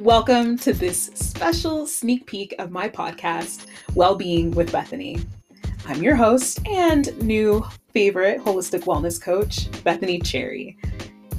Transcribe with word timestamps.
Welcome 0.00 0.56
to 0.60 0.72
this 0.72 1.10
special 1.12 1.86
sneak 1.86 2.24
peek 2.24 2.54
of 2.58 2.70
my 2.70 2.88
podcast, 2.88 3.66
Wellbeing 3.94 4.50
with 4.52 4.72
Bethany. 4.72 5.20
I'm 5.84 6.02
your 6.02 6.16
host 6.16 6.66
and 6.66 7.14
new 7.22 7.62
favorite 7.92 8.40
holistic 8.40 8.84
wellness 8.84 9.20
coach, 9.20 9.68
Bethany 9.84 10.18
Cherry. 10.18 10.78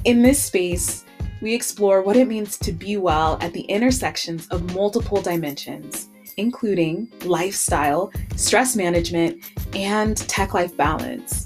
In 0.04 0.22
this 0.22 0.40
space, 0.40 1.04
we 1.40 1.52
explore 1.52 2.02
what 2.02 2.16
it 2.16 2.28
means 2.28 2.56
to 2.58 2.70
be 2.70 2.98
well 2.98 3.36
at 3.40 3.52
the 3.52 3.62
intersections 3.62 4.46
of 4.50 4.72
multiple 4.76 5.20
dimensions, 5.20 6.10
including 6.36 7.10
lifestyle, 7.24 8.12
stress 8.36 8.76
management, 8.76 9.42
and 9.74 10.16
tech 10.16 10.54
life 10.54 10.76
balance. 10.76 11.41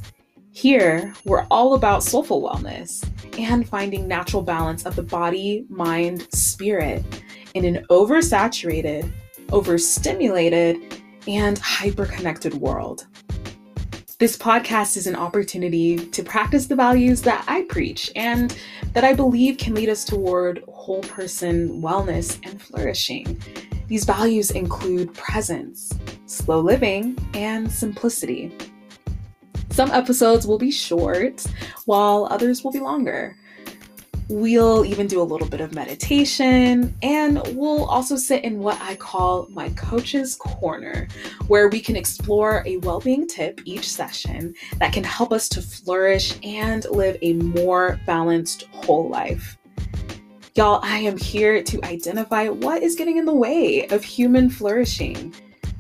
Here, 0.66 1.14
we're 1.24 1.46
all 1.48 1.74
about 1.74 2.02
soulful 2.02 2.42
wellness 2.42 3.08
and 3.38 3.68
finding 3.68 4.08
natural 4.08 4.42
balance 4.42 4.84
of 4.84 4.96
the 4.96 5.02
body, 5.04 5.64
mind, 5.68 6.26
spirit 6.34 7.04
in 7.54 7.64
an 7.64 7.86
oversaturated, 7.88 9.08
overstimulated, 9.52 11.00
and 11.28 11.56
hyperconnected 11.60 12.54
world. 12.54 13.06
This 14.18 14.36
podcast 14.36 14.96
is 14.96 15.06
an 15.06 15.14
opportunity 15.14 15.98
to 15.98 16.24
practice 16.24 16.66
the 16.66 16.74
values 16.74 17.22
that 17.22 17.44
I 17.46 17.62
preach 17.68 18.10
and 18.16 18.58
that 18.92 19.04
I 19.04 19.12
believe 19.12 19.58
can 19.58 19.72
lead 19.72 19.88
us 19.88 20.04
toward 20.04 20.64
whole 20.66 21.02
person 21.02 21.80
wellness 21.80 22.40
and 22.44 22.60
flourishing. 22.60 23.40
These 23.86 24.04
values 24.04 24.50
include 24.50 25.14
presence, 25.14 25.92
slow 26.26 26.58
living, 26.58 27.16
and 27.34 27.70
simplicity. 27.70 28.52
Some 29.76 29.90
episodes 29.90 30.46
will 30.46 30.56
be 30.56 30.70
short, 30.70 31.45
while 31.84 32.28
others 32.30 32.64
will 32.64 32.73
be 32.73 32.80
longer. 32.80 33.37
We'll 34.30 34.87
even 34.87 35.06
do 35.06 35.20
a 35.20 35.23
little 35.23 35.46
bit 35.46 35.60
of 35.60 35.74
meditation, 35.74 36.96
and 37.02 37.42
we'll 37.54 37.84
also 37.84 38.16
sit 38.16 38.42
in 38.42 38.60
what 38.60 38.80
I 38.80 38.96
call 38.96 39.46
my 39.51 39.68
coach's 39.76 40.34
corner, 40.34 41.09
where 41.48 41.68
we 41.68 41.80
can 41.80 41.95
explore 41.95 42.62
a 42.64 42.78
well 42.78 43.01
being 43.01 43.26
tip 43.26 43.60
each 43.66 43.86
session 43.86 44.54
that 44.78 44.95
can 44.95 45.04
help 45.04 45.30
us 45.30 45.46
to 45.51 45.60
flourish 45.60 46.38
and 46.42 46.86
live 46.86 47.18
a 47.20 47.34
more 47.34 48.01
balanced 48.06 48.62
whole 48.70 49.10
life. 49.10 49.58
Y'all, 50.54 50.80
I 50.82 51.01
am 51.01 51.18
here 51.18 51.62
to 51.62 51.84
identify 51.84 52.48
what 52.48 52.82
is 52.82 52.95
getting 52.95 53.18
in 53.18 53.26
the 53.26 53.34
way 53.34 53.86
of 53.88 54.02
human 54.02 54.48
flourishing 54.48 55.34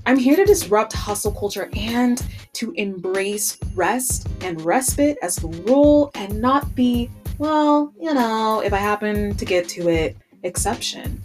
I'm 0.06 0.16
here 0.16 0.36
to 0.36 0.44
disrupt 0.44 0.92
hustle 0.92 1.32
culture 1.32 1.68
and 1.74 2.24
to 2.52 2.70
embrace 2.76 3.58
rest 3.74 4.28
and 4.40 4.60
respite 4.60 5.18
as 5.20 5.34
the 5.34 5.48
rule 5.48 6.12
and 6.14 6.40
not 6.40 6.72
the, 6.76 7.10
well, 7.38 7.92
you 8.00 8.14
know, 8.14 8.62
if 8.64 8.72
I 8.72 8.76
happen 8.76 9.34
to 9.34 9.44
get 9.44 9.68
to 9.70 9.88
it, 9.88 10.16
exception. 10.44 11.20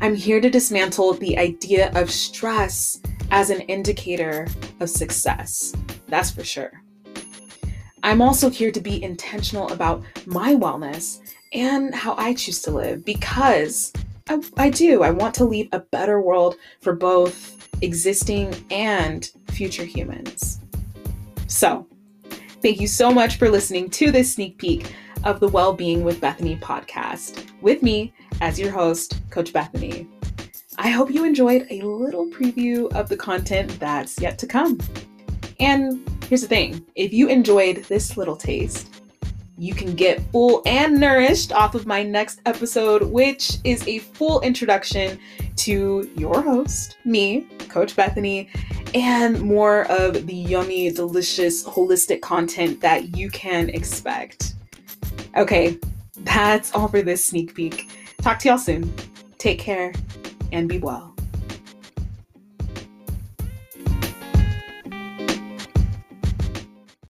I'm 0.00 0.16
here 0.16 0.40
to 0.40 0.50
dismantle 0.50 1.14
the 1.14 1.38
idea 1.38 1.92
of 1.94 2.10
stress 2.10 3.00
as 3.30 3.50
an 3.50 3.60
indicator 3.60 4.48
of 4.80 4.90
success. 4.90 5.72
That's 6.08 6.32
for 6.32 6.42
sure. 6.42 6.82
I'm 8.02 8.20
also 8.20 8.50
here 8.50 8.72
to 8.72 8.80
be 8.80 9.00
intentional 9.04 9.68
about 9.68 10.02
my 10.26 10.56
wellness 10.56 11.20
and 11.52 11.94
how 11.94 12.16
I 12.18 12.34
choose 12.34 12.60
to 12.62 12.72
live 12.72 13.04
because 13.04 13.92
I, 14.28 14.40
I 14.56 14.70
do. 14.70 15.02
I 15.02 15.10
want 15.10 15.34
to 15.36 15.44
leave 15.44 15.68
a 15.72 15.80
better 15.80 16.20
world 16.20 16.56
for 16.80 16.94
both 16.94 17.68
existing 17.82 18.54
and 18.70 19.30
future 19.48 19.84
humans. 19.84 20.60
So, 21.46 21.86
thank 22.62 22.80
you 22.80 22.86
so 22.86 23.12
much 23.12 23.36
for 23.36 23.48
listening 23.48 23.90
to 23.90 24.10
this 24.10 24.34
sneak 24.34 24.58
peek 24.58 24.94
of 25.24 25.40
the 25.40 25.48
Wellbeing 25.48 26.04
with 26.04 26.20
Bethany 26.20 26.56
podcast 26.56 27.50
with 27.60 27.82
me 27.82 28.12
as 28.40 28.58
your 28.58 28.70
host, 28.70 29.20
Coach 29.30 29.52
Bethany. 29.52 30.08
I 30.78 30.88
hope 30.88 31.10
you 31.10 31.24
enjoyed 31.24 31.66
a 31.70 31.82
little 31.82 32.26
preview 32.26 32.92
of 32.94 33.08
the 33.08 33.16
content 33.16 33.78
that's 33.78 34.20
yet 34.20 34.38
to 34.38 34.46
come. 34.46 34.78
And 35.60 36.08
here's 36.28 36.42
the 36.42 36.48
thing 36.48 36.84
if 36.94 37.12
you 37.12 37.28
enjoyed 37.28 37.84
this 37.84 38.16
little 38.16 38.36
taste, 38.36 39.01
you 39.62 39.74
can 39.74 39.94
get 39.94 40.20
full 40.32 40.60
and 40.66 40.98
nourished 40.98 41.52
off 41.52 41.76
of 41.76 41.86
my 41.86 42.02
next 42.02 42.40
episode, 42.46 43.04
which 43.04 43.58
is 43.62 43.86
a 43.86 44.00
full 44.00 44.40
introduction 44.40 45.16
to 45.54 46.10
your 46.16 46.42
host, 46.42 46.96
me, 47.04 47.42
Coach 47.68 47.94
Bethany, 47.94 48.50
and 48.92 49.40
more 49.40 49.84
of 49.84 50.26
the 50.26 50.34
yummy, 50.34 50.90
delicious, 50.90 51.64
holistic 51.64 52.20
content 52.22 52.80
that 52.80 53.16
you 53.16 53.30
can 53.30 53.68
expect. 53.68 54.54
Okay, 55.36 55.78
that's 56.24 56.74
all 56.74 56.88
for 56.88 57.00
this 57.00 57.24
sneak 57.24 57.54
peek. 57.54 57.88
Talk 58.20 58.40
to 58.40 58.48
y'all 58.48 58.58
soon. 58.58 58.92
Take 59.38 59.60
care 59.60 59.92
and 60.50 60.68
be 60.68 60.78
well. 60.78 61.11